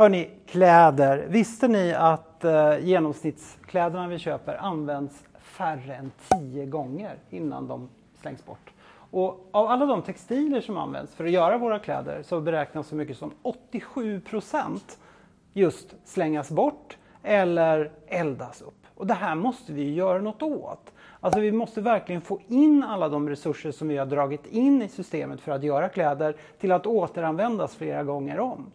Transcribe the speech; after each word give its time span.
Hörni, 0.00 0.30
kläder. 0.46 1.26
Visste 1.28 1.68
ni 1.68 1.94
att 1.94 2.44
eh, 2.44 2.78
genomsnittskläderna 2.78 4.08
vi 4.08 4.18
köper 4.18 4.56
används 4.56 5.24
färre 5.38 5.94
än 5.94 6.12
tio 6.28 6.66
gånger 6.66 7.16
innan 7.30 7.68
de 7.68 7.88
slängs 8.20 8.46
bort? 8.46 8.70
Och 9.10 9.48
av 9.50 9.66
alla 9.66 9.86
de 9.86 10.02
textilier 10.02 10.60
som 10.60 10.76
används 10.76 11.14
för 11.14 11.24
att 11.24 11.30
göra 11.30 11.58
våra 11.58 11.78
kläder 11.78 12.22
så 12.22 12.40
beräknas 12.40 12.88
så 12.88 12.94
mycket 12.94 13.16
som 13.16 13.30
87 13.42 14.20
procent 14.20 14.98
just 15.52 15.94
slängas 16.04 16.50
bort 16.50 16.96
eller 17.22 17.90
eldas 18.06 18.62
upp. 18.62 18.86
Och 18.94 19.06
det 19.06 19.14
här 19.14 19.34
måste 19.34 19.72
vi 19.72 19.94
göra 19.94 20.18
något 20.20 20.42
åt. 20.42 20.92
Alltså 21.20 21.40
vi 21.40 21.52
måste 21.52 21.80
verkligen 21.80 22.20
få 22.20 22.38
in 22.48 22.82
alla 22.82 23.08
de 23.08 23.28
resurser 23.28 23.72
som 23.72 23.88
vi 23.88 23.96
har 23.96 24.06
dragit 24.06 24.46
in 24.46 24.82
i 24.82 24.88
systemet 24.88 25.40
för 25.40 25.52
att 25.52 25.62
göra 25.62 25.88
kläder 25.88 26.36
till 26.60 26.72
att 26.72 26.86
återanvändas 26.86 27.76
flera 27.76 28.04
gånger 28.04 28.40
om. 28.40 28.70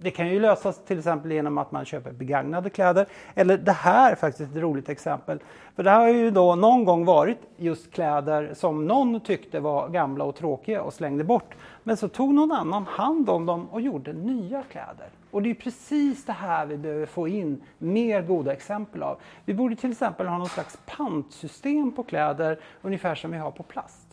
Det 0.00 0.10
kan 0.10 0.28
ju 0.28 0.40
lösas 0.40 0.84
till 0.84 0.98
exempel 0.98 1.32
genom 1.32 1.58
att 1.58 1.72
man 1.72 1.84
köper 1.84 2.12
begagnade 2.12 2.70
kläder. 2.70 3.06
Eller 3.34 3.58
det 3.58 3.72
här 3.72 4.12
är 4.12 4.16
faktiskt 4.16 4.50
ett 4.50 4.62
roligt 4.62 4.88
exempel. 4.88 5.38
För 5.76 5.82
det 5.82 5.90
här 5.90 6.00
har 6.00 6.08
ju 6.08 6.30
då 6.30 6.54
någon 6.54 6.84
gång 6.84 7.04
varit 7.04 7.38
just 7.56 7.92
kläder 7.92 8.54
som 8.54 8.86
någon 8.86 9.20
tyckte 9.20 9.60
var 9.60 9.88
gamla 9.88 10.24
och 10.24 10.36
tråkiga 10.36 10.82
och 10.82 10.94
slängde 10.94 11.24
bort. 11.24 11.54
Men 11.82 11.96
så 11.96 12.08
tog 12.08 12.34
någon 12.34 12.52
annan 12.52 12.86
hand 12.86 13.30
om 13.30 13.46
dem 13.46 13.68
och 13.70 13.80
gjorde 13.80 14.12
nya 14.12 14.62
kläder. 14.62 15.08
Och 15.30 15.42
det 15.42 15.50
är 15.50 15.54
precis 15.54 16.24
det 16.24 16.32
här 16.32 16.66
vi 16.66 16.76
behöver 16.76 17.06
få 17.06 17.28
in 17.28 17.62
mer 17.78 18.22
goda 18.22 18.52
exempel 18.52 19.02
av. 19.02 19.18
Vi 19.44 19.54
borde 19.54 19.76
till 19.76 19.90
exempel 19.90 20.26
ha 20.26 20.38
någon 20.38 20.48
slags 20.48 20.78
pantsystem 20.86 21.92
på 21.92 22.02
kläder 22.02 22.58
ungefär 22.82 23.14
som 23.14 23.30
vi 23.30 23.38
har 23.38 23.50
på 23.50 23.62
plast. 23.62 24.07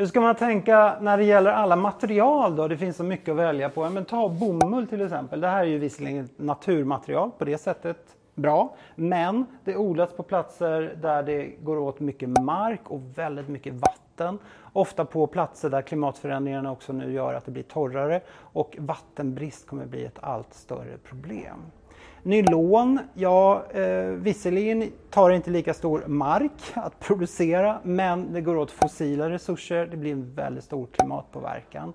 Hur 0.00 0.06
ska 0.06 0.20
man 0.20 0.34
tänka 0.34 0.98
när 1.00 1.16
det 1.16 1.24
gäller 1.24 1.50
alla 1.50 1.76
material 1.76 2.56
då? 2.56 2.68
Det 2.68 2.76
finns 2.76 2.96
så 2.96 3.04
mycket 3.04 3.28
att 3.28 3.36
välja 3.36 3.68
på. 3.68 3.90
Men 3.90 4.04
ta 4.04 4.28
bomull 4.28 4.86
till 4.86 5.02
exempel. 5.02 5.40
Det 5.40 5.48
här 5.48 5.60
är 5.60 5.64
ju 5.64 5.78
visserligen 5.78 6.24
ett 6.24 6.38
naturmaterial 6.38 7.30
på 7.38 7.44
det 7.44 7.58
sättet. 7.58 8.16
Bra, 8.34 8.76
men 8.94 9.46
det 9.64 9.76
odlas 9.76 10.12
på 10.12 10.22
platser 10.22 10.94
där 11.02 11.22
det 11.22 11.46
går 11.46 11.78
åt 11.78 12.00
mycket 12.00 12.28
mark 12.28 12.80
och 12.84 13.00
väldigt 13.14 13.48
mycket 13.48 13.74
vatten. 13.74 14.38
Ofta 14.72 15.04
på 15.04 15.26
platser 15.26 15.70
där 15.70 15.82
klimatförändringarna 15.82 16.72
också 16.72 16.92
nu 16.92 17.12
gör 17.12 17.34
att 17.34 17.44
det 17.44 17.50
blir 17.50 17.62
torrare 17.62 18.20
och 18.38 18.76
vattenbrist 18.78 19.66
kommer 19.66 19.86
bli 19.86 20.04
ett 20.04 20.18
allt 20.20 20.54
större 20.54 20.98
problem. 21.04 21.58
Nylon, 22.22 22.98
ja 23.14 23.64
eh, 23.70 24.02
visserligen 24.02 24.92
tar 25.10 25.30
det 25.30 25.36
inte 25.36 25.50
lika 25.50 25.74
stor 25.74 26.04
mark 26.06 26.52
att 26.74 27.00
producera 27.00 27.78
men 27.82 28.32
det 28.32 28.40
går 28.40 28.56
åt 28.56 28.70
fossila 28.70 29.30
resurser, 29.30 29.86
det 29.86 29.96
blir 29.96 30.12
en 30.12 30.34
väldigt 30.34 30.64
stor 30.64 30.86
klimatpåverkan. 30.92 31.92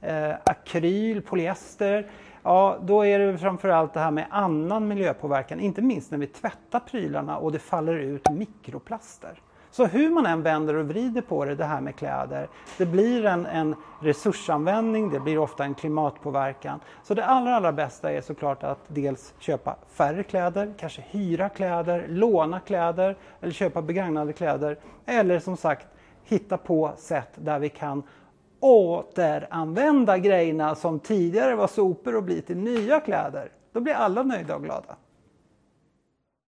Eh, 0.00 0.32
akryl, 0.44 1.22
polyester, 1.22 2.10
ja 2.42 2.78
då 2.82 3.06
är 3.06 3.18
det 3.18 3.38
framförallt 3.38 3.94
det 3.94 4.00
här 4.00 4.10
med 4.10 4.26
annan 4.30 4.88
miljöpåverkan, 4.88 5.60
inte 5.60 5.82
minst 5.82 6.10
när 6.10 6.18
vi 6.18 6.26
tvättar 6.26 6.80
prylarna 6.80 7.38
och 7.38 7.52
det 7.52 7.58
faller 7.58 7.94
ut 7.94 8.30
mikroplaster. 8.30 9.40
Så 9.78 9.86
hur 9.86 10.10
man 10.10 10.26
än 10.26 10.42
vänder 10.42 10.74
och 10.74 10.88
vrider 10.88 11.20
på 11.20 11.44
det, 11.44 11.54
det 11.54 11.64
här 11.64 11.80
med 11.80 11.96
kläder, 11.96 12.48
det 12.78 12.86
blir 12.86 13.24
en, 13.24 13.46
en 13.46 13.74
resursanvändning, 14.00 15.10
det 15.10 15.20
blir 15.20 15.38
ofta 15.38 15.64
en 15.64 15.74
klimatpåverkan. 15.74 16.80
Så 17.02 17.14
det 17.14 17.24
allra, 17.24 17.56
allra 17.56 17.72
bästa 17.72 18.12
är 18.12 18.20
såklart 18.20 18.62
att 18.62 18.78
dels 18.88 19.34
köpa 19.38 19.76
färre 19.88 20.22
kläder, 20.22 20.74
kanske 20.78 21.04
hyra 21.10 21.48
kläder, 21.48 22.06
låna 22.08 22.60
kläder 22.60 23.16
eller 23.40 23.52
köpa 23.52 23.82
begagnade 23.82 24.32
kläder. 24.32 24.78
Eller 25.06 25.38
som 25.38 25.56
sagt 25.56 25.86
hitta 26.24 26.56
på 26.56 26.92
sätt 26.96 27.30
där 27.34 27.58
vi 27.58 27.68
kan 27.68 28.02
återanvända 28.60 30.18
grejerna 30.18 30.74
som 30.74 30.98
tidigare 30.98 31.54
var 31.54 31.66
sopor 31.66 32.16
och 32.16 32.22
bli 32.22 32.42
till 32.42 32.56
nya 32.56 33.00
kläder. 33.00 33.52
Då 33.72 33.80
blir 33.80 33.94
alla 33.94 34.22
nöjda 34.22 34.56
och 34.56 34.62
glada. 34.62 34.96